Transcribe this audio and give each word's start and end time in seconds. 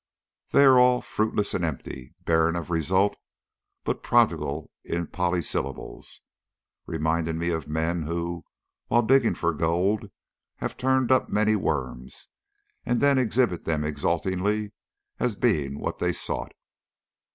They 0.51 0.63
are 0.65 0.79
all 0.79 1.01
fruitless 1.03 1.53
and 1.53 1.63
empty, 1.63 2.15
barren 2.25 2.55
of 2.55 2.71
result, 2.71 3.15
but 3.83 4.01
prodigal 4.01 4.71
of 4.89 5.11
polysyllables, 5.11 6.21
reminding 6.87 7.37
me 7.37 7.51
of 7.51 7.67
men 7.67 8.01
who, 8.01 8.43
while 8.87 9.03
digging 9.03 9.35
for 9.35 9.53
gold, 9.53 10.09
have 10.55 10.75
turned 10.75 11.11
up 11.11 11.29
many 11.29 11.55
worms, 11.55 12.29
and 12.83 12.99
then 12.99 13.19
exhibit 13.19 13.65
them 13.65 13.83
exultantly 13.83 14.71
as 15.19 15.35
being 15.35 15.77
what 15.77 15.99
they 15.99 16.13
sought. 16.13 16.53